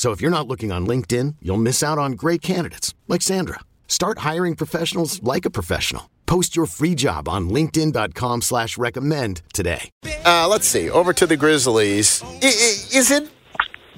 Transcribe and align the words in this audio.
So 0.00 0.12
if 0.12 0.22
you're 0.22 0.30
not 0.30 0.48
looking 0.48 0.72
on 0.72 0.86
LinkedIn, 0.86 1.34
you'll 1.42 1.58
miss 1.58 1.82
out 1.82 1.98
on 1.98 2.12
great 2.12 2.40
candidates 2.40 2.94
like 3.06 3.20
Sandra. 3.20 3.60
Start 3.86 4.20
hiring 4.20 4.54
professionals 4.56 5.22
like 5.22 5.44
a 5.44 5.50
professional. 5.50 6.08
Post 6.24 6.56
your 6.56 6.64
free 6.64 6.94
job 6.94 7.28
on 7.28 7.50
LinkedIn.com 7.50 8.40
slash 8.40 8.78
recommend 8.78 9.42
today. 9.52 9.90
Uh, 10.24 10.48
let's 10.48 10.66
see. 10.66 10.88
Over 10.88 11.12
to 11.12 11.26
the 11.26 11.36
Grizzlies. 11.36 12.22
I- 12.24 12.28
i- 12.46 12.96
Is 12.98 13.10
it 13.10 13.28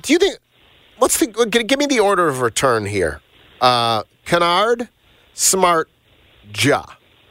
do 0.03 0.13
you 0.13 0.19
think 0.19 0.39
let's 1.01 1.17
think 1.17 1.37
give 1.69 1.79
me 1.79 1.87
the 1.87 2.01
order 2.01 2.27
of 2.27 2.41
return 2.41 2.85
here. 2.85 3.21
Uh 3.61 4.03
Kennard, 4.25 4.89
Smart, 5.35 5.89
Ja. 6.65 6.83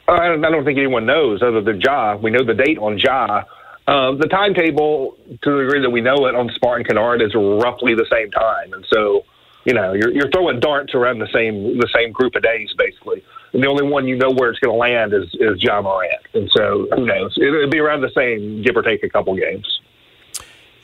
I 0.08 0.28
don't, 0.28 0.42
I 0.46 0.50
don't 0.50 0.64
think 0.64 0.78
anyone 0.78 1.04
knows 1.04 1.42
other 1.42 1.60
than 1.60 1.78
Ja. 1.82 2.16
We 2.16 2.30
know 2.30 2.42
the 2.42 2.54
date 2.54 2.78
on 2.78 2.96
Ja. 2.98 3.42
Uh, 3.86 4.12
the 4.14 4.28
timetable, 4.28 5.16
to 5.42 5.50
the 5.50 5.62
degree 5.64 5.80
that 5.80 5.90
we 5.90 6.00
know 6.00 6.26
it 6.26 6.34
on 6.34 6.48
Smart 6.58 6.78
and 6.78 6.86
Kennard, 6.86 7.20
is 7.20 7.34
roughly 7.34 7.94
the 7.94 8.06
same 8.10 8.30
time, 8.30 8.72
and 8.72 8.86
so 8.88 9.24
you 9.64 9.74
know 9.74 9.92
you're, 9.92 10.10
you're 10.10 10.30
throwing 10.30 10.60
darts 10.60 10.94
around 10.94 11.18
the 11.18 11.28
same 11.32 11.78
the 11.78 11.88
same 11.94 12.12
group 12.12 12.36
of 12.36 12.42
days, 12.42 12.72
basically. 12.78 13.24
And 13.52 13.62
the 13.62 13.66
only 13.66 13.86
one 13.86 14.06
you 14.06 14.16
know 14.16 14.30
where 14.30 14.50
it's 14.50 14.60
going 14.60 14.72
to 14.72 14.78
land 14.78 15.12
is 15.12 15.34
is 15.34 15.62
Ja 15.62 15.82
Morant, 15.82 16.22
and 16.32 16.48
so 16.50 16.86
who 16.94 17.06
knows? 17.06 17.34
It, 17.36 17.52
it'll 17.52 17.68
be 17.68 17.80
around 17.80 18.02
the 18.02 18.12
same, 18.14 18.62
give 18.62 18.76
or 18.76 18.82
take 18.82 19.02
a 19.02 19.08
couple 19.08 19.34
games. 19.34 19.80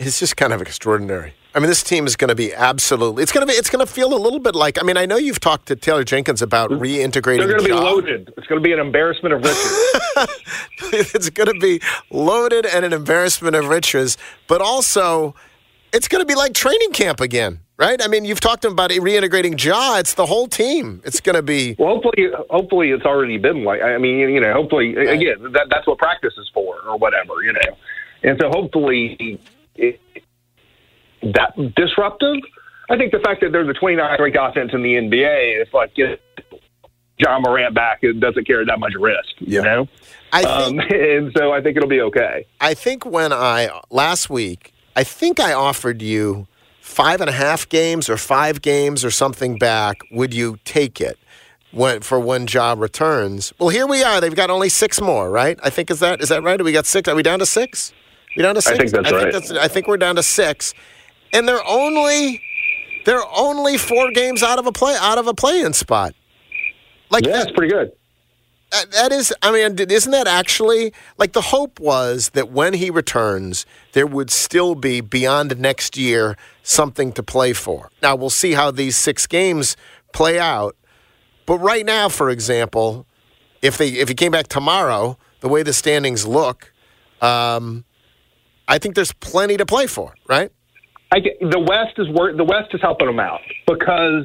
It's 0.01 0.19
just 0.19 0.37
kind 0.37 0.53
of 0.53 0.61
extraordinary. 0.61 1.35
I 1.59 1.61
mean, 1.61 1.71
this 1.71 1.83
team 1.83 2.07
is 2.07 2.15
going 2.15 2.29
to 2.29 2.37
be 2.37 2.55
absolutely. 2.55 3.25
It's 3.25 3.33
going 3.33 3.45
to 3.45 3.53
be. 3.53 3.59
It's 3.59 3.69
going 3.69 3.85
to 3.85 3.93
feel 3.93 4.15
a 4.15 4.17
little 4.17 4.39
bit 4.39 4.55
like. 4.55 4.81
I 4.81 4.87
mean, 4.87 4.97
I 4.97 5.07
know 5.07 5.17
you've 5.17 5.41
talked 5.41 5.67
to 5.67 5.75
Taylor 5.75 6.05
Jenkins 6.05 6.41
about 6.41 6.71
reintegrating. 6.71 7.39
They're 7.39 7.49
going 7.49 7.65
to 7.65 7.65
be 7.65 7.73
loaded. 7.73 8.33
It's 8.37 8.47
going 8.47 8.63
to 8.63 8.65
be 8.65 8.73
an 8.73 8.79
embarrassment 8.79 9.35
of 9.35 9.43
riches. 9.43 9.73
it's 11.13 11.31
going 11.31 11.53
to 11.53 11.59
be 11.59 11.81
loaded 12.13 12.65
and 12.65 12.85
an 12.85 12.93
embarrassment 12.93 13.57
of 13.57 13.67
riches, 13.67 14.17
but 14.47 14.63
also 14.63 15.35
it's 15.93 16.07
going 16.07 16.23
to 16.23 16.27
be 16.27 16.37
like 16.37 16.55
training 16.55 16.93
camp 16.93 17.21
again, 17.21 17.59
right? 17.77 18.01
I 18.01 18.07
mean, 18.07 18.25
you've 18.25 18.39
talked 18.39 18.65
about 18.65 18.91
reintegrating 18.91 19.61
Ja. 19.61 19.99
It's 19.99 20.15
the 20.15 20.27
whole 20.27 20.47
team. 20.47 21.03
It's 21.05 21.21
going 21.21 21.35
to 21.35 21.43
be. 21.43 21.75
Well, 21.77 21.95
hopefully, 21.95 22.29
hopefully 22.51 22.91
it's 22.93 23.05
already 23.05 23.37
been 23.37 23.65
like. 23.65 23.83
I 23.83 23.99
mean, 23.99 24.21
you 24.31 24.41
know, 24.41 24.53
hopefully 24.53 24.95
again 24.95 25.43
that 25.55 25.67
that's 25.71 25.89
what 25.89 25.99
practice 25.99 26.35
is 26.39 26.49
for, 26.55 26.77
or 26.87 26.97
whatever, 26.97 27.43
you 27.43 27.53
know. 27.53 27.77
And 28.23 28.39
so 28.41 28.49
hopefully 28.49 29.41
it, 29.75 30.01
that 31.23 31.75
disruptive. 31.75 32.37
I 32.91 32.97
think 32.97 33.13
the 33.13 33.19
fact 33.19 33.41
that 33.43 33.53
there's 33.53 33.69
a 33.69 33.75
29th 33.75 34.19
ranked 34.19 34.39
offense 34.41 34.71
in 34.73 34.83
the 34.83 34.95
NBA, 34.95 35.61
it's 35.61 35.73
like 35.75 35.95
get 35.95 36.21
Ja 37.19 37.39
Morant 37.41 37.75
back, 37.75 37.99
it 38.03 38.21
doesn't 38.21 38.47
carry 38.47 38.65
that 38.65 38.79
much 38.79 38.95
risk, 38.99 39.35
you 39.39 39.61
know. 39.61 39.89
I 40.33 40.43
um, 40.43 40.79
and 40.91 41.33
so 41.37 41.53
I 41.53 41.61
think 41.61 41.77
it'll 41.77 41.89
be 41.89 42.01
okay. 42.03 42.47
I 42.61 42.75
think 42.75 43.05
when 43.05 43.33
I 43.33 43.71
last 43.91 44.31
week, 44.31 44.73
I 44.97 45.05
think 45.05 45.41
I 45.41 45.53
offered 45.53 46.03
you 46.03 46.47
five 46.81 47.21
and 47.21 47.29
a 47.29 47.33
half 47.33 47.69
games 47.69 48.09
or 48.09 48.17
five 48.17 48.63
games 48.63 49.05
or 49.05 49.11
something 49.11 49.59
back. 49.59 49.99
Would 50.11 50.33
you 50.35 50.59
take 50.65 51.01
it 51.01 51.19
when 51.71 52.01
for 52.01 52.19
when 52.19 52.47
Ja 52.47 52.75
returns? 52.77 53.53
Well, 53.59 53.69
here 53.69 53.87
we 53.87 54.03
are. 54.03 54.21
They've 54.21 54.35
got 54.35 54.51
only 54.51 54.69
six 54.69 55.01
more, 55.01 55.31
right? 55.31 55.59
I 55.63 55.71
think 55.71 55.91
is 55.91 56.01
that 56.01 56.21
is 56.23 56.29
that 56.31 56.43
right? 56.43 56.63
We 56.63 56.73
got 56.73 56.87
six. 56.87 57.09
Are 57.09 57.15
we 57.15 57.23
down 57.23 57.39
to 57.39 57.47
six? 57.47 57.93
We 58.37 58.43
down 58.43 58.55
to 58.55 58.63
six? 58.63 58.75
I 58.75 58.79
think 58.79 58.91
that's 58.91 59.13
right. 59.13 59.33
Think 59.33 59.59
I 59.59 59.69
think 59.69 59.87
we're 59.89 59.97
down 59.97 60.17
to 60.17 60.23
six, 60.23 60.75
and 61.33 61.49
they're 61.49 61.65
only 61.67 62.43
they're 63.05 63.25
only 63.37 63.79
four 63.79 64.11
games 64.13 64.43
out 64.43 64.59
of 64.59 64.67
a 64.67 64.73
play 64.73 64.97
out 65.01 65.19
of 65.19 65.27
a 65.27 65.35
play-in 65.35 65.73
spot. 65.73 66.15
Like 67.11 67.27
yeah, 67.27 67.39
that's 67.39 67.53
pretty 67.53 67.73
good. 67.73 67.93
That- 68.71 68.91
that 68.93 69.13
is, 69.13 69.33
I 69.41 69.51
mean, 69.51 69.79
isn't 69.79 70.13
that 70.13 70.27
actually 70.27 70.93
like 71.17 71.33
the 71.33 71.41
hope 71.41 71.81
was 71.81 72.31
that 72.35 72.51
when 72.51 72.75
he 72.75 72.91
returns, 72.91 73.65
there 73.93 74.07
would 74.07 74.31
still 74.31 74.75
be 74.75 75.01
beyond 75.01 75.59
next 75.59 75.97
year 75.97 76.37
something 76.63 77.13
to 77.13 77.23
play 77.23 77.55
for. 77.55 77.91
Now 78.03 78.15
we'll 78.15 78.29
see 78.29 78.53
how 78.53 78.71
these 78.71 78.95
six 78.95 79.27
games 79.27 79.75
play 80.13 80.39
out, 80.39 80.77
but 81.47 81.59
right 81.61 81.87
now, 81.87 82.11
for 82.11 82.29
example, 82.29 83.07
if 83.63 83.79
they 83.79 83.89
if 83.89 84.09
he 84.09 84.15
came 84.15 84.33
back 84.33 84.49
tomorrow, 84.49 85.17
the 85.41 85.49
way 85.49 85.63
the 85.63 85.73
standings 85.73 86.27
look, 86.27 86.71
um, 87.23 87.85
I 88.69 88.77
think 88.79 88.97
there's 88.97 89.13
plenty 89.15 89.57
to 89.57 89.65
play 89.65 89.87
for. 89.87 90.13
Right? 90.29 90.53
I 91.11 91.21
the 91.41 91.59
West 91.61 91.99
is 91.99 92.09
wor- 92.09 92.33
the 92.35 92.45
West 92.45 92.75
is 92.75 92.81
helping 92.83 93.07
them 93.07 93.19
out 93.21 93.41
because 93.67 94.25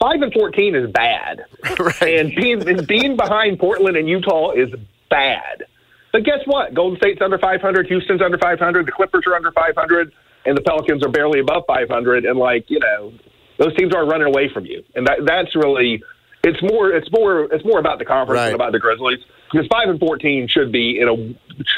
five 0.00 0.20
and 0.22 0.32
fourteen 0.32 0.74
is 0.74 0.90
bad, 0.90 1.44
right. 1.78 2.02
and 2.02 2.34
being 2.34 2.84
being 2.86 3.16
behind 3.16 3.58
Portland 3.58 3.96
and 3.96 4.08
Utah 4.08 4.52
is 4.52 4.68
bad. 5.08 5.64
But 6.12 6.24
guess 6.24 6.40
what? 6.46 6.74
Golden 6.74 6.98
State's 6.98 7.20
under 7.22 7.38
five 7.38 7.60
hundred, 7.60 7.86
Houston's 7.86 8.22
under 8.22 8.38
five 8.38 8.58
hundred, 8.58 8.86
the 8.86 8.92
Clippers 8.92 9.24
are 9.26 9.34
under 9.34 9.52
five 9.52 9.74
hundred, 9.76 10.12
and 10.44 10.56
the 10.56 10.62
Pelicans 10.62 11.04
are 11.04 11.10
barely 11.10 11.40
above 11.40 11.64
five 11.68 11.88
hundred. 11.88 12.24
And 12.24 12.38
like 12.38 12.68
you 12.70 12.80
know, 12.80 13.12
those 13.58 13.76
teams 13.76 13.94
are 13.94 14.04
running 14.06 14.26
away 14.26 14.48
from 14.52 14.66
you, 14.66 14.82
and 14.96 15.06
that 15.06 15.20
that's 15.24 15.54
really 15.54 16.02
it's 16.42 16.60
more 16.62 16.90
it's 16.90 17.10
more 17.12 17.44
it's 17.54 17.64
more 17.64 17.78
about 17.78 17.98
the 18.00 18.04
conference 18.04 18.38
Right. 18.38 18.46
than 18.46 18.54
about 18.56 18.72
the 18.72 18.78
Grizzlies 18.80 19.20
because 19.52 19.66
five 19.68 19.88
and 19.88 20.00
fourteen 20.00 20.48
should 20.48 20.72
be 20.72 20.98
in 20.98 21.08
a 21.08 21.14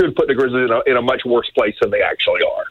should 0.01 0.17
put 0.17 0.27
the 0.29 0.35
Grizzlies 0.35 0.71
in 0.71 0.73
a, 0.73 0.81
in 0.91 0.97
a 0.97 1.03
much 1.03 1.23
worse 1.27 1.51
place 1.55 1.75
than 1.83 1.91
they 1.91 2.01
actually 2.03 2.41
are. 2.43 2.65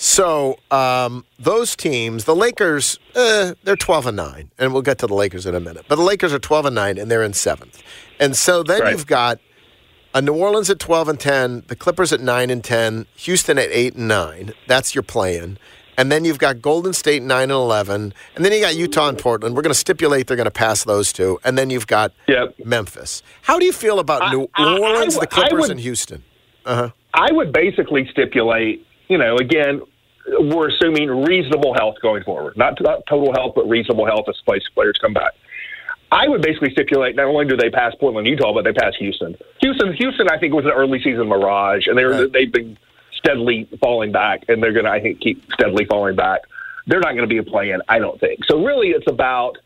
So 0.00 0.60
um, 0.70 1.24
those 1.40 1.74
teams, 1.74 2.24
the 2.24 2.34
Lakers, 2.36 3.00
eh, 3.16 3.54
they're 3.64 3.74
twelve 3.74 4.06
and 4.06 4.16
nine, 4.16 4.48
and 4.56 4.72
we'll 4.72 4.82
get 4.82 4.98
to 4.98 5.08
the 5.08 5.14
Lakers 5.14 5.44
in 5.44 5.56
a 5.56 5.60
minute. 5.60 5.86
But 5.88 5.96
the 5.96 6.02
Lakers 6.02 6.32
are 6.32 6.38
twelve 6.38 6.66
and 6.66 6.74
nine, 6.76 6.98
and 6.98 7.10
they're 7.10 7.24
in 7.24 7.32
seventh. 7.32 7.82
And 8.20 8.36
so 8.36 8.62
then 8.62 8.80
Right. 8.82 8.92
you've 8.92 9.08
got 9.08 9.40
a 10.14 10.22
New 10.22 10.34
Orleans 10.34 10.70
at 10.70 10.78
twelve 10.78 11.08
and 11.08 11.18
ten, 11.18 11.64
the 11.66 11.74
Clippers 11.74 12.12
at 12.12 12.20
nine 12.20 12.48
and 12.48 12.62
ten, 12.62 13.06
Houston 13.16 13.58
at 13.58 13.70
eight 13.72 13.96
and 13.96 14.06
nine. 14.06 14.52
That's 14.68 14.94
your 14.94 15.02
plan. 15.02 15.58
And 15.96 16.12
then 16.12 16.24
you've 16.24 16.38
got 16.38 16.62
Golden 16.62 16.92
State 16.92 17.24
nine 17.24 17.44
and 17.50 17.52
eleven, 17.52 18.14
and 18.36 18.44
then 18.44 18.52
you 18.52 18.60
got 18.60 18.76
Utah 18.76 19.08
and 19.08 19.18
Portland. 19.18 19.56
We're 19.56 19.62
going 19.62 19.72
to 19.74 19.78
stipulate 19.78 20.28
they're 20.28 20.36
going 20.36 20.44
to 20.44 20.50
pass 20.52 20.84
those 20.84 21.12
two, 21.12 21.40
and 21.44 21.58
then 21.58 21.70
you've 21.70 21.88
got 21.88 22.12
Memphis. 22.64 23.24
How 23.42 23.58
do 23.58 23.64
you 23.64 23.72
feel 23.72 23.98
about 23.98 24.30
New 24.32 24.48
I- 24.54 24.62
I 24.62 24.78
Orleans, 24.78 25.18
the 25.18 25.26
Clippers, 25.26 25.62
would- 25.62 25.70
and 25.72 25.80
Houston? 25.80 26.22
Uh 26.64 26.74
huh. 26.76 26.90
I 27.14 27.32
would 27.32 27.52
basically 27.52 28.06
stipulate, 28.12 28.86
you 29.08 29.18
know, 29.18 29.36
again, 29.36 29.82
we're 30.40 30.68
assuming 30.68 31.08
reasonable 31.08 31.74
health 31.74 31.96
going 32.02 32.22
forward, 32.22 32.56
not, 32.56 32.80
not 32.80 33.06
total 33.06 33.32
health, 33.32 33.54
but 33.54 33.68
reasonable 33.68 34.06
health 34.06 34.26
as 34.28 34.36
place 34.44 34.62
players 34.74 34.98
come 35.00 35.14
back. 35.14 35.32
I 36.10 36.28
would 36.28 36.40
basically 36.40 36.70
stipulate 36.70 37.16
not 37.16 37.26
only 37.26 37.44
do 37.46 37.56
they 37.56 37.70
pass 37.70 37.94
Portland, 37.94 38.26
Utah, 38.26 38.52
but 38.54 38.64
they 38.64 38.72
pass 38.72 38.94
Houston. 38.96 39.36
Houston, 39.60 39.92
Houston, 39.92 40.28
I 40.30 40.38
think 40.38 40.54
was 40.54 40.64
an 40.64 40.70
early 40.70 41.02
season 41.02 41.28
mirage, 41.28 41.86
and 41.86 41.98
they're 41.98 42.26
they've 42.28 42.50
been 42.50 42.78
steadily 43.12 43.68
falling 43.80 44.12
back, 44.12 44.44
and 44.48 44.62
they're 44.62 44.72
going 44.72 44.86
to, 44.86 44.90
I 44.90 45.00
think, 45.00 45.20
keep 45.20 45.44
steadily 45.52 45.84
falling 45.84 46.16
back. 46.16 46.42
They're 46.86 47.00
not 47.00 47.10
going 47.10 47.22
to 47.22 47.26
be 47.26 47.36
a 47.36 47.42
play-in, 47.42 47.82
I 47.88 47.98
don't 47.98 48.18
think. 48.18 48.44
So 48.46 48.64
really, 48.64 48.88
it's 48.88 49.06
about 49.06 49.58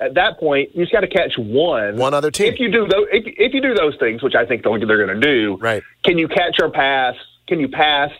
at 0.00 0.14
that 0.14 0.40
point 0.40 0.74
you 0.74 0.82
just 0.82 0.92
got 0.92 1.00
to 1.00 1.08
catch 1.08 1.38
one, 1.38 1.96
one 1.96 2.14
other 2.14 2.32
team. 2.32 2.52
If 2.52 2.58
you 2.58 2.72
do 2.72 2.88
those, 2.88 3.06
if, 3.12 3.24
if 3.26 3.54
you 3.54 3.62
do 3.62 3.74
those 3.74 3.96
things, 3.98 4.22
which 4.22 4.34
I 4.34 4.44
think 4.44 4.64
they're, 4.64 4.78
they're 4.84 5.06
going 5.06 5.20
to 5.20 5.26
do, 5.26 5.56
right? 5.60 5.84
Can 6.02 6.18
you 6.18 6.26
catch 6.26 6.56
or 6.60 6.70
pass? 6.70 7.14
Can 7.46 7.60
you 7.60 7.68
pass 7.68 8.10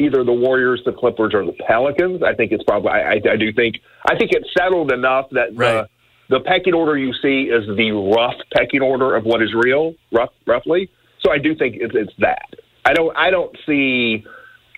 either 0.00 0.24
the 0.24 0.32
Warriors, 0.32 0.82
the 0.84 0.92
Clippers, 0.92 1.34
or 1.34 1.44
the 1.44 1.52
Pelicans? 1.66 2.22
I 2.22 2.34
think 2.34 2.52
it's 2.52 2.64
probably. 2.64 2.90
I, 2.90 3.12
I, 3.12 3.20
I 3.32 3.36
do 3.36 3.52
think. 3.52 3.76
I 4.08 4.16
think 4.16 4.32
it's 4.32 4.48
settled 4.56 4.92
enough 4.92 5.28
that 5.30 5.54
the 5.56 5.88
the 6.28 6.40
pecking 6.40 6.74
order 6.74 6.96
you 6.96 7.12
see 7.14 7.50
is 7.50 7.66
the 7.76 7.90
rough 7.90 8.36
pecking 8.54 8.82
order 8.82 9.16
of 9.16 9.24
what 9.24 9.42
is 9.42 9.52
real, 9.52 9.94
rough, 10.12 10.30
roughly. 10.46 10.88
So 11.20 11.32
I 11.32 11.38
do 11.38 11.54
think 11.54 11.76
it's, 11.78 11.94
it's 11.94 12.12
that. 12.18 12.54
I 12.84 12.94
don't. 12.94 13.16
I 13.16 13.30
don't 13.30 13.56
see. 13.66 14.24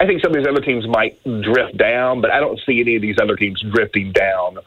I 0.00 0.06
think 0.06 0.22
some 0.22 0.32
of 0.32 0.38
these 0.38 0.46
other 0.48 0.60
teams 0.60 0.86
might 0.88 1.22
drift 1.24 1.76
down, 1.76 2.20
but 2.20 2.32
I 2.32 2.40
don't 2.40 2.58
see 2.66 2.80
any 2.80 2.96
of 2.96 3.02
these 3.02 3.16
other 3.22 3.36
teams 3.36 3.62
drifting 3.72 4.12
down 4.12 4.58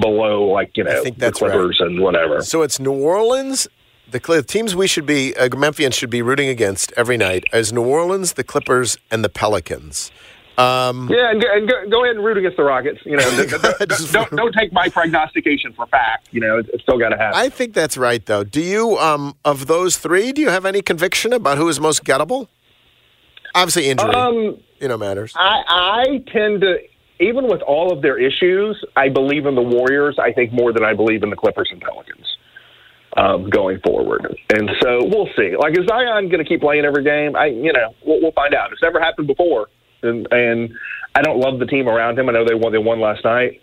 below 0.00 0.44
like 0.44 0.76
you 0.76 0.84
know 0.84 1.00
I 1.00 1.02
think 1.02 1.16
the 1.16 1.26
that's 1.26 1.42
right. 1.42 1.50
Clippers 1.50 1.80
and 1.80 2.00
whatever. 2.00 2.42
So 2.42 2.62
it's 2.62 2.78
New 2.78 2.92
Orleans. 2.92 3.66
The 4.08 4.44
teams 4.46 4.76
we 4.76 4.86
should 4.86 5.06
be 5.06 5.36
uh, 5.36 5.48
Memphians 5.48 5.94
should 5.94 6.10
be 6.10 6.22
rooting 6.22 6.48
against 6.48 6.92
every 6.96 7.16
night 7.16 7.44
is 7.52 7.72
New 7.72 7.84
Orleans, 7.84 8.34
the 8.34 8.44
Clippers, 8.44 8.96
and 9.10 9.24
the 9.24 9.28
Pelicans. 9.28 10.12
Um, 10.58 11.08
Yeah, 11.10 11.30
and, 11.30 11.42
go, 11.42 11.48
and 11.52 11.68
go, 11.68 11.88
go 11.90 12.04
ahead 12.04 12.16
and 12.16 12.24
root 12.24 12.38
against 12.38 12.56
the 12.56 12.62
Rockets. 12.62 13.00
You 13.04 13.16
know, 13.16 13.46
don't, 13.46 13.78
don't, 13.78 14.12
don't, 14.12 14.30
don't 14.30 14.52
take 14.52 14.72
my 14.72 14.88
prognostication 14.88 15.72
for 15.72 15.86
fact. 15.86 16.28
You 16.30 16.40
know, 16.40 16.58
it's, 16.58 16.68
it's 16.72 16.82
still 16.82 16.98
got 16.98 17.10
to 17.10 17.16
happen. 17.16 17.38
I 17.38 17.48
think 17.48 17.74
that's 17.74 17.96
right, 17.96 18.24
though. 18.24 18.44
Do 18.44 18.60
you, 18.60 18.96
um, 18.98 19.34
of 19.44 19.66
those 19.66 19.98
three, 19.98 20.32
do 20.32 20.40
you 20.40 20.50
have 20.50 20.64
any 20.64 20.82
conviction 20.82 21.32
about 21.32 21.58
who 21.58 21.68
is 21.68 21.80
most 21.80 22.04
gettable? 22.04 22.46
Obviously, 23.54 23.88
injury, 23.88 24.14
um, 24.14 24.58
you 24.80 24.88
know, 24.88 24.96
matters. 24.96 25.32
I, 25.36 25.62
I 25.68 26.24
tend 26.30 26.60
to, 26.60 26.78
even 27.18 27.48
with 27.48 27.62
all 27.62 27.92
of 27.92 28.02
their 28.02 28.18
issues, 28.18 28.82
I 28.94 29.08
believe 29.08 29.46
in 29.46 29.56
the 29.56 29.62
Warriors. 29.62 30.16
I 30.18 30.32
think 30.32 30.52
more 30.52 30.72
than 30.72 30.84
I 30.84 30.94
believe 30.94 31.22
in 31.22 31.30
the 31.30 31.36
Clippers 31.36 31.70
and 31.72 31.80
Pelicans 31.80 32.35
um, 33.16 33.50
going 33.50 33.80
forward. 33.80 34.36
And 34.54 34.70
so 34.82 35.04
we'll 35.04 35.28
see. 35.36 35.56
Like, 35.56 35.78
is 35.78 35.86
Zion 35.86 36.28
going 36.28 36.42
to 36.42 36.44
keep 36.44 36.60
playing 36.60 36.84
every 36.84 37.02
game? 37.02 37.34
I, 37.34 37.46
you 37.46 37.72
know, 37.72 37.94
we'll, 38.04 38.20
we'll 38.20 38.32
find 38.32 38.54
out. 38.54 38.72
It's 38.72 38.82
never 38.82 39.00
happened 39.00 39.26
before, 39.26 39.68
and 40.02 40.28
and 40.30 40.70
I 41.14 41.22
don't 41.22 41.38
love 41.38 41.58
the 41.58 41.66
team 41.66 41.88
around 41.88 42.18
him. 42.18 42.28
I 42.28 42.32
know 42.32 42.44
they 42.44 42.54
won. 42.54 42.72
They 42.72 42.78
won 42.78 43.00
last 43.00 43.24
night. 43.24 43.60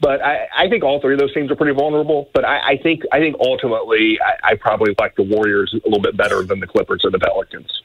But 0.00 0.22
I, 0.22 0.48
I 0.56 0.68
think 0.68 0.82
all 0.82 0.98
three 1.00 1.12
of 1.12 1.20
those 1.20 1.32
teams 1.34 1.50
are 1.50 1.56
pretty 1.56 1.74
vulnerable. 1.74 2.30
But 2.32 2.44
I, 2.44 2.70
I 2.70 2.76
think 2.82 3.02
I 3.12 3.18
think 3.18 3.36
ultimately 3.38 4.18
I, 4.20 4.52
I 4.52 4.54
probably 4.54 4.94
like 4.98 5.14
the 5.14 5.22
Warriors 5.22 5.72
a 5.74 5.88
little 5.88 6.02
bit 6.02 6.16
better 6.16 6.42
than 6.42 6.58
the 6.58 6.66
Clippers 6.66 7.02
or 7.04 7.10
the 7.10 7.18
Pelicans. 7.18 7.82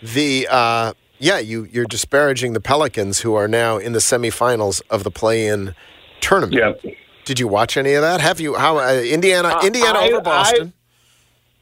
The 0.00 0.46
uh, 0.48 0.92
yeah, 1.18 1.38
you 1.38 1.68
you're 1.70 1.86
disparaging 1.86 2.52
the 2.52 2.60
Pelicans, 2.60 3.20
who 3.20 3.34
are 3.34 3.48
now 3.48 3.78
in 3.78 3.92
the 3.92 3.98
semifinals 3.98 4.80
of 4.90 5.02
the 5.02 5.10
play-in 5.10 5.74
tournament. 6.20 6.78
Yeah. 6.84 6.92
Did 7.26 7.40
you 7.40 7.48
watch 7.48 7.76
any 7.76 7.92
of 7.94 8.02
that? 8.02 8.20
Have 8.20 8.40
you? 8.40 8.54
How 8.54 8.78
uh, 8.78 8.94
Indiana? 8.94 9.48
Uh, 9.48 9.66
Indiana 9.66 9.98
I- 9.98 10.08
over 10.08 10.20
Boston, 10.20 10.72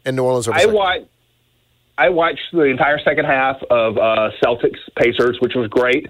and 0.05 0.14
New 0.14 0.22
Orleans 0.22 0.46
over. 0.46 0.56
I 0.56 0.66
watched. 0.66 1.06
I 1.96 2.08
watched 2.11 2.52
the 2.52 2.64
entire 2.64 2.99
second 2.99 3.25
half 3.25 3.56
of 3.70 3.96
uh, 3.96 4.31
Celtics 4.43 4.78
Pacers, 4.96 5.38
which 5.40 5.55
was 5.55 5.69
great, 5.69 6.06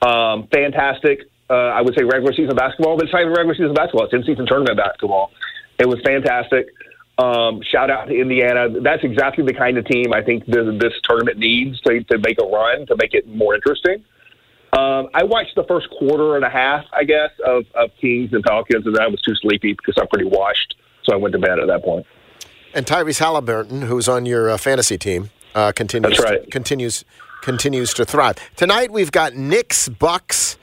um, 0.00 0.48
fantastic. 0.52 1.20
Uh, 1.50 1.54
I 1.54 1.82
would 1.82 1.94
say 1.94 2.02
regular 2.02 2.32
season 2.32 2.56
basketball, 2.56 2.96
but 2.96 3.04
it's 3.04 3.12
not 3.12 3.20
even 3.20 3.32
regular 3.32 3.54
season 3.54 3.74
basketball; 3.74 4.06
it's 4.06 4.14
in 4.14 4.24
season 4.24 4.46
tournament 4.46 4.76
basketball. 4.76 5.30
It 5.78 5.86
was 5.86 6.00
fantastic. 6.04 6.66
Um, 7.18 7.60
shout 7.62 7.90
out 7.90 8.06
to 8.06 8.14
Indiana. 8.18 8.68
That's 8.80 9.04
exactly 9.04 9.44
the 9.44 9.52
kind 9.52 9.78
of 9.78 9.84
team 9.84 10.12
I 10.12 10.22
think 10.22 10.46
this, 10.46 10.66
this 10.80 10.94
tournament 11.04 11.38
needs 11.38 11.80
to, 11.82 12.02
to 12.04 12.18
make 12.18 12.38
a 12.40 12.46
run 12.46 12.86
to 12.86 12.96
make 12.96 13.14
it 13.14 13.28
more 13.28 13.54
interesting. 13.54 14.02
Um, 14.72 15.08
I 15.12 15.24
watched 15.24 15.54
the 15.54 15.64
first 15.64 15.90
quarter 15.90 16.36
and 16.36 16.44
a 16.44 16.48
half, 16.48 16.86
I 16.92 17.04
guess, 17.04 17.30
of, 17.44 17.64
of 17.74 17.90
Kings 18.00 18.32
and 18.32 18.42
Falcons, 18.42 18.86
and 18.86 18.98
I 18.98 19.06
was 19.06 19.20
too 19.20 19.34
sleepy 19.34 19.74
because 19.74 19.94
I'm 20.00 20.08
pretty 20.08 20.24
washed, 20.24 20.76
so 21.02 21.12
I 21.12 21.16
went 21.16 21.32
to 21.32 21.38
bed 21.38 21.58
at 21.58 21.66
that 21.66 21.84
point. 21.84 22.06
And 22.72 22.86
Tyrese 22.86 23.18
Halliburton, 23.18 23.82
who's 23.82 24.08
on 24.08 24.24
your 24.24 24.48
uh, 24.48 24.56
fantasy 24.56 24.96
team, 24.96 25.28
uh, 25.54 25.72
continues 25.72 26.18
right. 26.18 26.42
to, 26.42 26.50
continues 26.50 27.04
continues 27.42 27.92
to 27.94 28.06
thrive. 28.06 28.36
Tonight 28.56 28.90
we've 28.90 29.12
got 29.12 29.34
Knicks, 29.34 29.88
Bucks, 29.88 30.56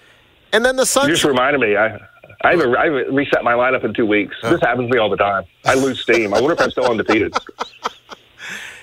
and 0.52 0.66
then 0.66 0.76
the 0.76 0.86
Suns. 0.88 1.10
You 1.10 1.14
just 1.14 1.26
reminded 1.26 1.62
me. 1.62 1.76
I 1.76 2.00
I 2.42 2.52
haven't, 2.52 2.76
I 2.76 2.86
haven't 2.86 3.14
reset 3.14 3.44
my 3.44 3.54
lineup 3.54 3.84
in 3.84 3.94
two 3.94 4.06
weeks. 4.06 4.36
This 4.42 4.62
happens 4.62 4.90
to 4.90 4.96
me 4.96 5.00
all 5.00 5.10
the 5.10 5.18
time. 5.18 5.44
I 5.66 5.74
lose 5.76 6.00
steam. 6.00 6.34
I 6.34 6.40
wonder 6.40 6.54
if 6.54 6.62
I'm 6.62 6.72
still 6.72 6.90
undefeated. 6.90 7.34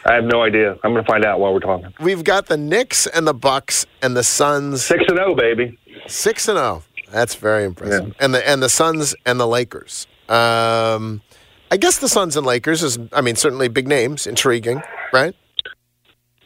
I 0.09 0.15
have 0.15 0.25
no 0.25 0.43
idea. 0.43 0.73
I'm 0.85 0.93
going 0.93 1.05
to 1.05 1.11
find 1.11 1.25
out 1.25 1.41
while 1.41 1.53
we're 1.53 1.61
talking. 1.61 1.93
We've 2.01 2.23
got 2.25 2.47
the 2.47 2.57
Knicks 2.57 3.07
and 3.07 3.27
the 3.27 3.35
Bucks 3.35 3.85
and 4.03 4.17
the 4.17 4.23
Suns 4.23 4.85
Six 4.85 5.05
and 5.09 5.17
zero, 5.19 5.35
baby. 5.35 5.79
six 6.07 6.49
and 6.49 6.57
zero. 6.57 6.83
That's 7.11 7.35
very 7.35 7.65
impressive. 7.65 8.15
And 8.21 8.35
the 8.35 8.49
and 8.49 8.63
the 8.63 8.69
Suns 8.69 9.15
and 9.25 9.39
the 9.41 9.47
Lakers. 9.47 10.07
Um, 10.29 11.23
I 11.71 11.77
guess 11.77 11.99
the 11.99 12.09
Suns 12.09 12.37
and 12.37 12.47
Lakers 12.47 12.83
is. 12.83 12.99
I 13.13 13.21
mean, 13.21 13.37
certainly 13.37 13.69
big 13.69 13.89
names, 13.89 14.27
intriguing, 14.27 14.83
right? 15.13 15.35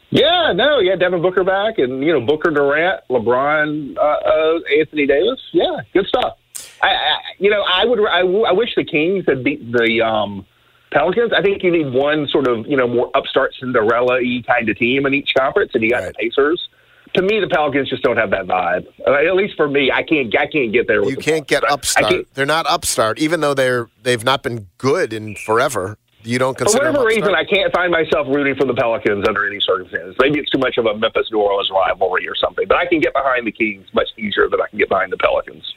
Yeah, 0.09 0.51
no, 0.53 0.79
yeah, 0.79 0.95
Devin 0.97 1.21
Booker 1.21 1.43
back, 1.43 1.77
and 1.77 2.03
you 2.03 2.11
know 2.11 2.19
Booker, 2.25 2.49
Durant, 2.51 3.01
LeBron, 3.09 3.95
uh, 3.97 4.01
uh, 4.01 4.59
Anthony 4.79 5.07
Davis. 5.07 5.39
Yeah, 5.53 5.77
good 5.93 6.05
stuff. 6.07 6.37
I, 6.81 6.89
I 6.89 7.17
you 7.39 7.49
know, 7.49 7.63
I 7.63 7.85
would, 7.85 7.99
I, 8.07 8.19
w- 8.21 8.43
I 8.43 8.51
wish 8.51 8.69
the 8.75 8.83
Kings 8.83 9.23
had 9.27 9.43
beat 9.43 9.71
the 9.71 10.01
um, 10.01 10.45
Pelicans. 10.91 11.31
I 11.33 11.41
think 11.41 11.63
you 11.63 11.71
need 11.71 11.93
one 11.93 12.27
sort 12.27 12.47
of 12.47 12.67
you 12.67 12.77
know 12.77 12.87
more 12.87 13.09
upstart 13.15 13.53
Cinderella-y 13.59 14.43
kind 14.45 14.67
of 14.69 14.77
team 14.77 15.05
in 15.05 15.13
each 15.13 15.33
conference, 15.37 15.71
and 15.73 15.83
you 15.83 15.89
got 15.91 16.03
Right. 16.03 16.07
the 16.17 16.29
Pacers. 16.29 16.67
To 17.15 17.21
me, 17.21 17.41
the 17.41 17.47
Pelicans 17.47 17.89
just 17.89 18.03
don't 18.03 18.15
have 18.15 18.29
that 18.31 18.45
vibe. 18.45 18.87
Uh, 19.05 19.11
at 19.11 19.35
least 19.35 19.57
for 19.57 19.67
me, 19.67 19.91
I 19.91 20.01
can't, 20.01 20.33
I 20.37 20.47
can't 20.47 20.71
get 20.71 20.87
there. 20.87 21.01
With 21.01 21.09
You 21.09 21.15
the 21.17 21.21
can't 21.21 21.45
get 21.47 21.63
Pelicans. 21.63 21.71
I 21.97 22.01
upstart. 22.01 22.11
can't- 22.13 22.33
They're 22.35 22.45
not 22.45 22.65
upstart, 22.67 23.19
even 23.19 23.41
though 23.41 23.53
they're 23.53 23.89
they've 24.03 24.23
not 24.23 24.43
been 24.43 24.67
good 24.77 25.11
in 25.11 25.35
forever. 25.35 25.97
You 26.23 26.37
don't 26.37 26.53
For 26.53 26.65
consider 26.65 26.85
whatever 26.91 26.97
them 26.99 27.07
reason, 27.07 27.33
I 27.35 27.43
can't 27.43 27.73
find 27.73 27.91
myself 27.91 28.27
rooting 28.29 28.53
for 28.55 28.65
the 28.65 28.75
Pelicans 28.75 29.27
under 29.27 29.45
any 29.47 29.59
circumstances. 29.59 30.15
Maybe 30.19 30.39
it's 30.39 30.51
too 30.51 30.59
much 30.59 30.77
of 30.77 30.85
a 30.85 30.95
Memphis 30.95 31.27
New 31.31 31.39
Orleans 31.39 31.69
rivalry 31.71 32.27
or 32.27 32.35
something. 32.35 32.67
But 32.67 32.77
I 32.77 32.85
can 32.85 32.99
get 32.99 33.11
behind 33.13 33.47
the 33.47 33.51
Kings 33.51 33.87
much 33.93 34.09
easier 34.17 34.47
than 34.47 34.61
I 34.61 34.67
can 34.67 34.77
get 34.77 34.87
behind 34.87 35.11
the 35.11 35.17
Pelicans. 35.17 35.73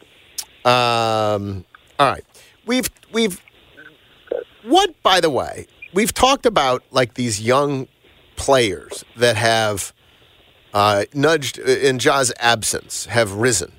Um, 0.64 1.64
all 1.98 2.10
right, 2.10 2.24
we've 2.66 2.88
we've 3.12 3.40
what 4.64 5.02
by 5.02 5.20
the 5.20 5.30
way 5.30 5.66
we've 5.92 6.12
talked 6.12 6.46
about 6.46 6.82
like 6.90 7.14
these 7.14 7.40
young 7.40 7.86
players 8.36 9.04
that 9.16 9.36
have 9.36 9.92
uh, 10.72 11.04
nudged 11.14 11.58
in 11.58 11.98
Ja's 11.98 12.32
absence 12.38 13.06
have 13.06 13.32
risen. 13.32 13.72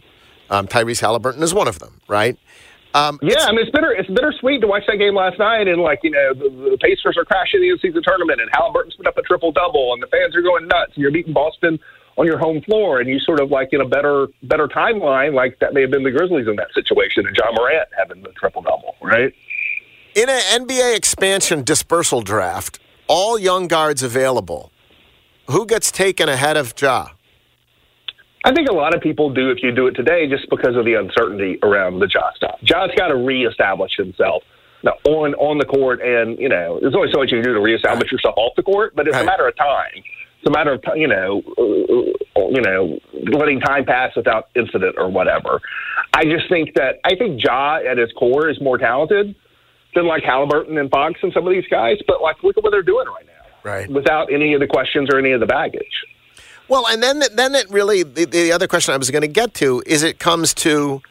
Um, 0.50 0.68
Tyrese 0.68 1.02
Halliburton 1.02 1.44
is 1.44 1.54
one 1.54 1.68
of 1.68 1.80
them, 1.80 2.00
right? 2.08 2.38
Um, 2.94 3.20
Yeah, 3.22 3.44
I 3.44 3.52
mean 3.52 3.60
it's 3.60 3.72
bitter. 3.72 3.92
It's 3.92 4.08
bittersweet 4.10 4.62
to 4.62 4.68
watch 4.68 4.84
that 4.88 4.98
game 4.98 5.16
last 5.16 5.38
night, 5.38 5.68
and 5.68 5.82
like 5.82 6.00
you 6.04 6.12
know, 6.12 6.34
the, 6.34 6.50
the 6.72 6.78
Pacers 6.82 7.18
are 7.18 7.26
crashing 7.26 7.60
the 7.60 7.70
in-season 7.70 8.02
tournament, 8.04 8.40
and 8.40 8.50
Halliburton's 8.54 8.96
put 8.96 9.08
up 9.08 9.18
a 9.18 9.22
triple 9.24 9.52
double, 9.52 9.92
and 9.94 10.02
the 10.02 10.08
fans 10.08 10.34
are 10.36 10.42
going 10.42 10.68
nuts. 10.68 10.94
And 10.96 11.02
you're 11.02 11.12
beating 11.12 11.34
Boston 11.34 11.78
on 12.18 12.26
your 12.26 12.38
home 12.38 12.62
floor, 12.62 13.02
and 13.02 13.10
you 13.10 13.20
sort 13.20 13.42
of 13.42 13.52
like 13.52 13.70
in 13.74 13.82
a 13.82 13.88
better 13.88 14.28
better 14.44 14.70
timeline, 14.70 15.34
like 15.34 15.60
that 15.60 15.74
may 15.74 15.82
have 15.82 15.92
been 15.92 16.04
the 16.04 16.12
Grizzlies 16.12 16.48
in 16.48 16.56
that 16.56 16.74
situation, 16.74 17.28
and 17.28 17.36
Ja 17.36 17.52
Morant 17.52 17.90
having 17.98 18.24
the 18.24 18.30
triple 18.30 18.62
double, 18.62 18.96
right? 19.02 19.34
In 20.16 20.30
an 20.30 20.40
NBA 20.68 20.96
expansion 20.96 21.64
dispersal 21.64 22.22
draft, 22.22 22.80
all 23.08 23.38
young 23.38 23.68
guards 23.68 24.02
available. 24.02 24.72
Who 25.48 25.66
gets 25.68 25.92
taken 25.92 26.30
ahead 26.30 26.58
of 26.58 26.74
Ja? 26.82 27.10
I 28.46 28.54
think 28.54 28.70
a 28.70 28.74
lot 28.74 28.96
of 28.96 29.02
people 29.02 29.32
do 29.34 29.50
if 29.52 29.58
you 29.62 29.72
do 29.74 29.88
it 29.88 29.92
today 29.92 30.28
just 30.28 30.50
because 30.50 30.76
of 30.76 30.86
the 30.86 30.94
uncertainty 30.94 31.60
around 31.64 32.00
the 32.00 32.08
Ja 32.12 32.32
stuff. 32.36 32.60
Ja's 32.64 32.92
got 32.96 33.08
to 33.10 33.16
reestablish 33.16 33.92
himself 33.98 34.44
now 34.84 34.94
on 35.06 35.34
on 35.36 35.58
the 35.58 35.66
court, 35.66 36.00
and 36.02 36.38
you 36.40 36.48
know 36.48 36.80
there's 36.80 36.96
only 36.96 37.12
so 37.12 37.20
much 37.20 37.32
you 37.32 37.38
can 37.42 37.44
do 37.44 37.54
to 37.56 37.60
reestablish 37.60 38.12
yourself 38.12 38.36
off 38.38 38.54
the 38.56 38.64
court, 38.64 38.96
but 38.96 39.08
it's 39.08 39.16
Right. 39.16 39.24
a 39.24 39.26
matter 39.26 39.48
of 39.48 39.56
time. 39.58 39.92
It's 39.96 40.48
a 40.48 40.52
matter 40.52 40.74
of 40.74 40.84
you 40.96 41.08
know 41.08 41.42
uh, 41.58 42.48
you 42.50 42.62
know 42.62 43.00
letting 43.38 43.60
time 43.60 43.84
pass 43.84 44.16
without 44.16 44.50
incident 44.56 44.96
or 44.98 45.10
whatever. 45.10 45.60
I 46.14 46.24
just 46.26 46.48
think 46.48 46.76
that 46.76 47.00
I 47.04 47.16
think 47.16 47.44
Ja 47.44 47.78
at 47.78 47.98
his 47.98 48.12
core 48.14 48.48
is 48.50 48.62
more 48.62 48.78
talented 48.78 49.36
than 49.96 50.06
like 50.08 50.24
Halliburton 50.24 50.78
and 50.78 50.90
Fox 50.90 51.20
and 51.24 51.32
some 51.34 51.48
of 51.48 51.52
these 51.54 51.68
guys, 51.70 51.98
but 52.08 52.22
like 52.22 52.44
look 52.44 52.58
at 52.58 52.64
what 52.64 52.72
they're 52.72 52.82
doing 52.84 53.08
right 53.08 53.26
now 53.26 53.32
Right. 53.64 53.90
without 53.90 54.32
any 54.32 54.54
of 54.54 54.60
the 54.60 54.68
questions 54.68 55.10
or 55.12 55.18
any 55.18 55.32
of 55.32 55.40
the 55.40 55.46
baggage. 55.48 56.04
Well, 56.68 56.86
and 56.88 57.02
then 57.02 57.22
then 57.34 57.56
it 57.56 57.70
really 57.70 58.04
the, 58.04 58.26
the 58.26 58.52
other 58.52 58.68
question 58.68 58.94
I 58.94 58.98
was 58.98 59.10
going 59.12 59.22
to 59.22 59.28
get 59.28 59.54
to 59.56 59.82
is 59.86 60.04
it 60.04 60.20
comes 60.20 60.54
to 60.56 61.02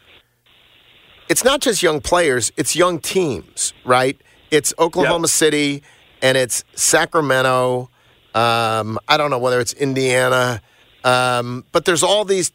it's 1.29 1.43
not 1.43 1.59
just 1.61 1.81
young 1.81 2.01
players, 2.01 2.51
it's 2.57 2.75
young 2.75 2.99
teams, 2.99 3.73
right? 3.83 4.17
It's 4.51 4.73
Oklahoma 4.77 5.23
Yep. 5.23 5.29
City 5.29 5.83
and 6.21 6.37
it's 6.37 6.63
Sacramento. 6.75 7.89
Um, 8.35 8.99
I 9.07 9.17
don't 9.17 9.31
know 9.31 9.39
whether 9.39 9.59
it's 9.59 9.73
Indiana, 9.73 10.61
um, 11.03 11.63
but 11.71 11.85
there's 11.85 12.03
all 12.03 12.25
these. 12.25 12.51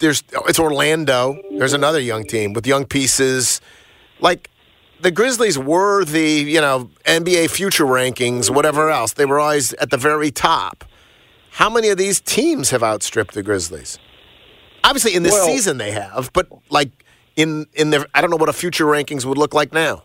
There's 0.00 0.22
it's 0.48 0.58
Orlando. 0.58 1.38
There's 1.58 1.74
another 1.74 2.00
young 2.00 2.24
team 2.24 2.54
with 2.54 2.66
young 2.66 2.86
pieces, 2.86 3.60
like 4.20 4.50
the 5.02 5.10
Grizzlies 5.10 5.58
were 5.58 6.04
the 6.04 6.20
you 6.28 6.60
know 6.60 6.90
NBA 7.04 7.50
future 7.50 7.84
rankings, 7.84 8.50
whatever 8.54 8.90
else. 8.90 9.12
They 9.14 9.26
were 9.26 9.40
always 9.40 9.72
at 9.74 9.90
the 9.90 9.96
very 9.96 10.30
top. 10.30 10.84
How 11.52 11.68
many 11.68 11.88
of 11.88 11.98
these 11.98 12.20
teams 12.20 12.70
have 12.70 12.82
outstripped 12.82 13.34
the 13.34 13.42
Grizzlies? 13.42 13.98
Obviously, 14.84 15.14
in 15.14 15.22
this 15.22 15.32
Well- 15.32 15.46
season 15.46 15.78
they 15.78 15.90
have, 15.90 16.30
but 16.32 16.46
like 16.70 16.90
in 17.36 17.66
in 17.74 17.90
their, 17.90 18.06
I 18.14 18.20
don't 18.20 18.30
know 18.30 18.36
what 18.36 18.48
a 18.48 18.52
future 18.52 18.84
rankings 18.84 19.24
would 19.24 19.38
look 19.38 19.54
like 19.54 19.72
now. 19.72 20.04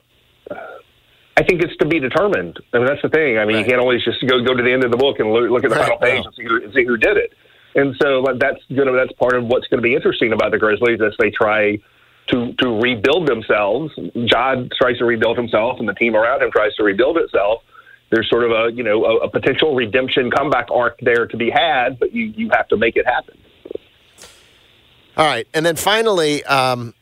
I 1.37 1.43
think 1.43 1.61
it's 1.61 1.75
to 1.77 1.85
be 1.85 1.99
determined. 1.99 2.57
I 2.73 2.77
mean, 2.77 2.87
that's 2.87 3.01
the 3.01 3.09
thing. 3.09 3.37
I 3.37 3.43
mean, 3.45 3.57
Right. 3.57 3.65
you 3.65 3.69
can't 3.69 3.81
always 3.81 4.03
just 4.05 4.25
go 4.25 4.41
go 4.41 4.53
to 4.53 4.63
the 4.63 4.71
end 4.71 4.85
of 4.85 4.91
the 4.91 4.97
book 4.97 5.19
and 5.19 5.31
look, 5.33 5.65
at 5.65 5.69
the 5.69 5.75
Right, 5.75 5.83
final 5.85 5.97
page 5.97 6.21
no. 6.23 6.25
and 6.27 6.33
see 6.35 6.43
who, 6.43 6.63
and 6.63 6.73
see 6.73 6.85
who 6.85 6.95
did 6.97 7.17
it. 7.17 7.33
And 7.75 7.93
so 8.01 8.21
like, 8.21 8.39
that's 8.39 8.61
gonna 8.73 8.93
that's 8.93 9.11
part 9.19 9.35
of 9.35 9.43
what's 9.45 9.67
going 9.67 9.79
to 9.79 9.83
be 9.83 9.95
interesting 9.95 10.31
about 10.31 10.51
the 10.51 10.57
Grizzlies 10.57 11.01
as 11.01 11.13
they 11.19 11.29
try 11.31 11.77
to 12.27 12.53
to 12.53 12.79
rebuild 12.79 13.27
themselves. 13.27 13.93
Ja 14.13 14.55
tries 14.79 14.97
to 14.97 15.05
rebuild 15.05 15.37
himself, 15.37 15.79
and 15.79 15.87
the 15.87 15.93
team 15.93 16.15
around 16.15 16.41
him 16.41 16.51
tries 16.51 16.73
to 16.75 16.83
rebuild 16.83 17.17
itself. 17.17 17.61
There's 18.11 18.29
sort 18.29 18.43
of 18.43 18.51
a 18.51 18.71
you 18.73 18.83
know 18.83 19.05
a, 19.05 19.17
a 19.25 19.29
potential 19.29 19.75
redemption 19.75 20.31
comeback 20.31 20.67
arc 20.71 20.99
there 21.01 21.27
to 21.27 21.37
be 21.37 21.49
had, 21.49 21.99
but 21.99 22.13
you 22.13 22.25
you 22.35 22.49
have 22.53 22.67
to 22.69 22.77
make 22.77 22.95
it 22.95 23.05
happen. 23.05 23.37
All 25.17 25.25
right, 25.25 25.47
and 25.53 25.65
then 25.65 25.75
finally, 25.75 26.43
um, 26.43 26.93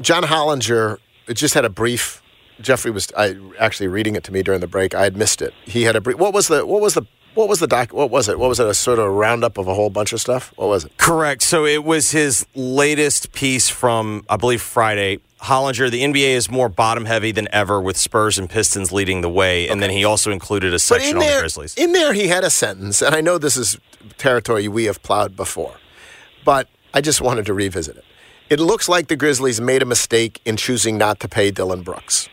John 0.00 0.22
Hollinger 0.24 0.98
just 1.32 1.54
had 1.54 1.64
a 1.64 1.70
brief. 1.70 2.22
Jeffrey 2.60 2.90
was 2.90 3.10
I, 3.16 3.36
actually 3.58 3.88
reading 3.88 4.14
it 4.14 4.24
to 4.24 4.32
me 4.32 4.42
during 4.42 4.60
the 4.60 4.66
break. 4.66 4.94
I 4.94 5.04
had 5.04 5.16
missed 5.16 5.40
it. 5.40 5.54
He 5.64 5.82
had 5.82 5.96
a 5.96 6.00
brief. 6.00 6.18
What 6.18 6.34
was 6.34 6.48
the 6.48 6.66
what 6.66 6.80
was 6.80 6.94
the 6.94 7.06
what 7.34 7.48
was 7.48 7.60
the 7.60 7.66
doc? 7.66 7.92
What 7.92 8.10
was 8.10 8.28
it? 8.28 8.38
What 8.38 8.48
was 8.48 8.60
it? 8.60 8.66
A 8.66 8.74
sort 8.74 8.98
of 8.98 9.10
roundup 9.10 9.58
of 9.58 9.68
a 9.68 9.74
whole 9.74 9.90
bunch 9.90 10.12
of 10.12 10.20
stuff. 10.20 10.52
What 10.56 10.68
was 10.68 10.84
it? 10.84 10.96
Correct. 10.98 11.42
So 11.42 11.64
it 11.64 11.84
was 11.84 12.10
his 12.10 12.46
latest 12.54 13.32
piece 13.32 13.68
from 13.68 14.24
I 14.28 14.36
believe 14.36 14.62
Friday. 14.62 15.18
Hollinger, 15.42 15.90
the 15.90 16.02
NBA 16.02 16.34
is 16.34 16.48
more 16.48 16.68
bottom 16.68 17.04
heavy 17.04 17.32
than 17.32 17.48
ever 17.52 17.80
with 17.80 17.96
Spurs 17.96 18.38
and 18.38 18.48
Pistons 18.48 18.92
leading 18.92 19.22
the 19.22 19.28
way, 19.28 19.68
and 19.68 19.82
then 19.82 19.90
he 19.90 20.04
also 20.04 20.30
included 20.30 20.72
a 20.72 20.78
section 20.78 21.16
on 21.16 21.18
there, 21.18 21.34
the 21.34 21.40
Grizzlies. 21.40 21.74
in 21.76 21.92
there, 21.92 22.12
he 22.12 22.28
had 22.28 22.44
a 22.44 22.50
sentence, 22.50 23.02
and 23.02 23.12
I 23.12 23.22
know 23.22 23.38
this 23.38 23.56
is 23.56 23.76
territory 24.18 24.68
we 24.68 24.84
have 24.84 25.02
plowed 25.02 25.34
before, 25.34 25.74
but 26.44 26.68
I 26.94 27.00
just 27.00 27.20
wanted 27.20 27.44
to 27.46 27.54
revisit 27.54 27.96
it. 27.96 28.04
It 28.50 28.60
looks 28.60 28.88
like 28.88 29.08
the 29.08 29.16
Grizzlies 29.16 29.60
made 29.60 29.82
a 29.82 29.86
mistake 29.86 30.40
in 30.44 30.56
choosing 30.56 30.96
not 30.96 31.18
to 31.20 31.28
pay 31.28 31.50
Dillon 31.50 31.82
Brooks. 31.82 32.28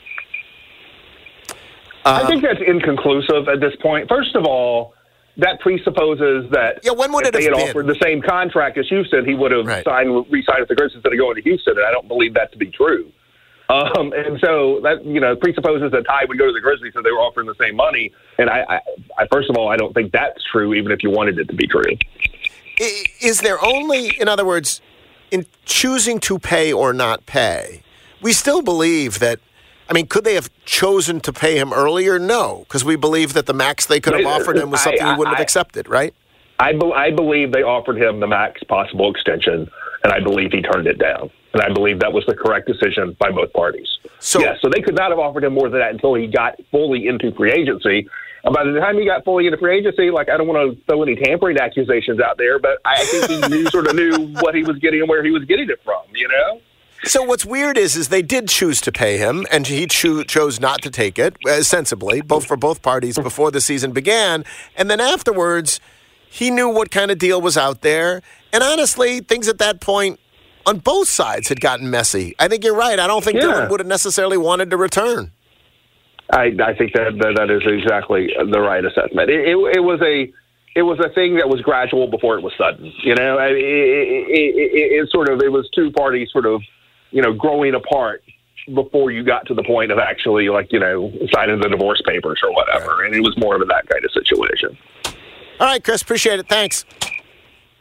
I 2.14 2.28
think 2.28 2.42
that's 2.44 2.60
inconclusive 2.66 3.48
at 3.48 3.60
this 3.60 3.76
point. 3.82 4.08
First 4.10 4.36
of 4.36 4.46
all, 4.46 4.94
that 5.38 5.60
presupposes 5.62 6.50
that 6.52 6.80
Yeah, 6.84 6.92
when 6.92 7.12
would 7.14 7.24
if 7.24 7.30
it 7.30 7.34
they 7.34 7.44
have 7.46 7.54
had 7.54 7.60
been? 7.60 7.70
offered 7.70 7.88
the 7.88 7.98
same 8.04 8.22
contract 8.22 8.78
as 8.78 8.88
Houston, 8.90 9.26
he 9.26 9.36
would 9.36 9.52
have 9.52 9.66
Right. 9.66 9.84
signed 9.86 10.26
re-signed 10.30 10.60
with 10.60 10.70
the 10.70 10.76
Grizzlies 10.76 10.96
instead 10.96 11.14
of 11.14 11.20
going 11.20 11.36
to 11.36 11.42
Houston, 11.42 11.78
and 11.78 11.86
I 11.86 11.92
don't 11.92 12.08
believe 12.08 12.34
that 12.34 12.52
to 12.52 12.58
be 12.58 12.68
true. 12.68 13.12
Um, 13.70 14.14
and 14.14 14.40
so 14.42 14.80
that 14.82 15.06
you 15.06 15.20
know 15.20 15.36
presupposes 15.36 15.92
that 15.92 16.04
Ty 16.08 16.26
would 16.28 16.40
go 16.40 16.48
to 16.48 16.52
the 16.52 16.60
Grizzlies 16.60 16.94
if 16.96 17.04
they 17.04 17.12
were 17.12 17.20
offering 17.20 17.46
the 17.46 17.54
same 17.62 17.76
money. 17.76 18.12
And 18.40 18.50
I, 18.50 18.66
I, 18.68 18.80
I 19.20 19.28
first 19.32 19.50
of 19.50 19.56
all, 19.58 19.70
I 19.70 19.78
don't 19.78 19.94
think 19.94 20.12
that's 20.12 20.44
true, 20.52 20.74
even 20.74 20.92
if 20.92 21.04
you 21.04 21.12
wanted 21.12 21.38
it 21.38 21.48
to 21.50 21.54
be 21.56 21.68
true. 21.68 21.84
Is 23.22 23.42
there 23.42 23.64
only, 23.64 24.10
in 24.20 24.28
other 24.28 24.46
words, 24.46 24.82
in 25.32 25.46
choosing 25.66 26.20
to 26.22 26.40
pay 26.40 26.74
or 26.74 26.94
not 26.94 27.26
pay, 27.26 27.84
we 28.22 28.34
still 28.34 28.62
believe 28.62 29.20
that. 29.20 29.40
I 29.90 29.94
mean, 29.94 30.06
could 30.08 30.24
they 30.24 30.36
have 30.36 30.50
chosen 30.66 31.20
to 31.22 31.34
pay 31.34 31.58
him 31.58 31.74
earlier? 31.74 32.20
No, 32.20 32.60
because 32.60 32.86
we 32.86 32.96
believe 32.96 33.34
that 33.34 33.48
the 33.48 33.54
max 33.54 33.88
they 33.88 34.00
could 34.00 34.14
have 34.14 34.26
offered 34.26 34.58
him 34.58 34.70
was 34.70 34.82
I- 34.82 34.84
something 34.84 35.06
he 35.06 35.14
wouldn't 35.14 35.36
have 35.36 35.42
accepted, 35.44 35.90
right? 35.90 36.14
I, 36.60 36.74
be, 36.74 36.92
I 36.94 37.10
believe 37.12 37.54
they 37.54 37.64
offered 37.64 37.98
him 37.98 38.20
the 38.20 38.28
max 38.28 38.62
possible 38.66 39.10
extension, 39.10 39.70
and 40.04 40.14
I 40.14 40.20
believe 40.20 40.52
he 40.52 40.62
turned 40.62 40.88
it 40.88 41.00
down. 41.00 41.30
And 41.54 41.62
I 41.64 41.74
believe 41.74 42.02
that 42.02 42.12
was 42.14 42.26
the 42.28 42.36
correct 42.36 42.68
decision 42.68 43.16
by 43.18 43.32
both 43.32 43.52
parties. 43.54 43.88
So- 44.20 44.42
yeah, 44.42 44.56
so 44.62 44.70
they 44.70 44.82
could 44.82 44.96
not 44.96 45.10
have 45.10 45.20
offered 45.20 45.44
him 45.46 45.54
more 45.54 45.70
than 45.70 45.80
that 45.80 45.92
until 45.92 46.14
he 46.16 46.28
got 46.28 46.60
fully 46.70 47.08
into 47.08 47.32
free 47.32 47.52
agency. 47.52 48.08
And 48.44 48.54
by 48.54 48.64
the 48.66 48.78
time 48.80 48.98
he 48.98 49.06
got 49.06 49.24
fully 49.26 49.48
into 49.48 49.58
free 49.58 49.78
agency, 49.80 50.12
like 50.12 50.30
I 50.30 50.38
don't 50.38 50.48
want 50.48 50.78
to 50.78 50.82
throw 50.86 51.02
any 51.02 51.16
tampering 51.16 51.58
accusations 51.58 52.20
out 52.20 52.38
there, 52.38 52.60
but 52.60 52.80
I 52.86 53.04
think 53.06 53.30
he 53.30 53.50
knew 53.50 53.66
sort 53.68 53.88
of 53.88 53.96
knew 53.96 54.34
what 54.42 54.54
he 54.54 54.64
was 54.64 54.78
getting 54.80 55.00
and 55.02 55.10
where 55.10 55.24
he 55.24 55.32
was 55.32 55.44
getting 55.46 55.70
it 55.70 55.82
from. 55.84 56.04
You 56.14 56.28
know. 56.28 56.62
So 57.04 57.24
what's 57.24 57.46
weird 57.46 57.78
is, 57.78 57.96
is 57.96 58.10
they 58.10 58.22
did 58.22 58.50
choose 58.50 58.82
to 58.82 58.92
pay 58.92 59.18
him, 59.18 59.46
and 59.52 59.66
he 59.66 59.88
cho- 59.88 60.24
chose 60.24 60.60
not 60.60 60.82
to 60.82 60.92
take 60.92 61.18
it 61.18 61.36
uh, 61.48 61.64
sensibly, 61.64 62.22
both 62.22 62.46
for 62.46 62.58
both 62.58 62.82
parties 62.82 63.18
before 63.18 63.52
the 63.52 63.62
season 63.62 63.92
began, 63.92 64.44
and 64.76 64.90
then 64.90 65.00
afterwards, 65.00 65.80
he 66.30 66.52
knew 66.52 66.70
what 66.70 66.92
kind 66.92 67.10
of 67.10 67.18
deal 67.18 67.42
was 67.42 67.58
out 67.58 67.82
there, 67.82 68.22
and 68.52 68.64
honestly, 68.64 69.22
things 69.22 69.48
at 69.48 69.58
that 69.60 69.80
point 69.82 70.20
on 70.66 70.80
both 70.80 71.08
sides 71.08 71.48
had 71.48 71.62
gotten 71.62 71.90
messy. 71.90 72.36
I 72.38 72.48
think 72.48 72.64
you're 72.64 72.76
right. 72.76 73.00
I 73.00 73.08
don't 73.08 73.24
think 73.24 73.36
Yeah. 73.36 73.48
Dillon 73.48 73.70
would 73.70 73.80
have 73.80 73.88
necessarily 73.88 74.38
wanted 74.38 74.70
to 74.72 74.78
return. 74.78 75.32
I, 76.32 76.52
I 76.64 76.76
think 76.76 76.94
that, 76.94 77.18
that 77.20 77.34
that 77.38 77.50
is 77.50 77.64
exactly 77.66 78.30
the 78.38 78.60
right 78.60 78.86
assessment. 78.86 79.32
It, 79.32 79.48
it, 79.48 79.78
it 79.78 79.80
was 79.80 80.00
a 80.02 80.32
it 80.76 80.84
was 80.84 81.00
a 81.00 81.10
thing 81.10 81.38
that 81.38 81.50
was 81.50 81.62
gradual 81.62 82.08
before 82.08 82.38
it 82.38 82.44
was 82.44 82.54
sudden. 82.56 82.94
You 83.04 83.16
know, 83.16 83.40
it, 83.40 83.56
it, 83.58 85.10
sort 85.10 85.28
of 85.30 85.42
it 85.42 85.52
was 85.52 85.68
two 85.74 85.92
parties 85.92 86.30
sort 86.32 86.46
of 86.46 86.62
you 87.12 87.22
know 87.22 87.34
growing 87.34 87.76
apart 87.76 88.24
before 88.74 89.12
you 89.12 89.24
got 89.24 89.46
to 89.48 89.54
the 89.54 89.64
point 89.64 89.92
of 89.92 89.98
actually 89.98 90.50
like 90.50 90.72
you 90.72 90.80
know 90.80 91.12
signing 91.34 91.60
the 91.60 91.70
divorce 91.70 92.02
papers 92.06 92.40
or 92.44 92.54
whatever, 92.54 93.04
and 93.04 93.16
it 93.16 93.22
was 93.22 93.38
more 93.38 93.62
of 93.62 93.68
that 93.68 93.88
kind 93.88 94.04
of 94.04 94.12
situation. 94.12 94.78
All 95.60 95.68
right, 95.68 95.84
Chris, 95.84 96.02
appreciate 96.02 96.40
it. 96.40 96.48
Thanks. 96.48 96.86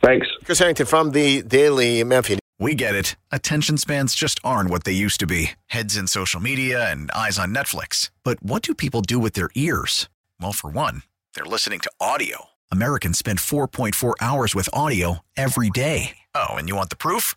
Thanks. 0.03 0.29
Chris 0.45 0.59
Herrington 0.59 0.87
from 0.87 1.11
the 1.13 1.43
Daily 1.43 2.03
Memphian. 2.05 2.39
We 2.61 2.75
get 2.75 2.97
it. 2.97 3.15
Attention 3.31 3.79
spans 3.79 4.17
just 4.17 4.41
aren't 4.43 4.69
what 4.71 4.83
they 4.83 4.93
used 4.93 5.21
to 5.21 5.27
be 5.27 5.53
heads 5.69 5.97
in 5.97 6.09
social 6.09 6.41
media 6.41 6.91
and 6.91 7.11
eyes 7.13 7.39
on 7.39 7.55
Netflix. 7.55 8.11
But 8.25 8.43
what 8.43 8.63
do 8.63 8.75
people 8.75 9.01
do 9.01 9.19
with 9.21 9.35
their 9.35 9.51
ears? 9.55 10.09
Well, 10.41 10.53
for 10.53 10.71
one, 10.71 11.03
they're 11.35 11.45
listening 11.45 11.79
to 11.81 11.91
audio. 12.01 12.47
Americans 12.73 13.17
spend 13.19 13.39
4.4 13.39 14.15
hours 14.21 14.55
with 14.57 14.69
audio 14.73 15.21
every 15.37 15.71
day. 15.71 16.19
Oh, 16.35 16.49
and 16.51 16.69
you 16.69 16.75
want 16.75 16.91
the 16.91 16.97
proof? 16.97 17.37